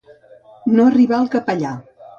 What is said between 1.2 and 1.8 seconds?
al capellà.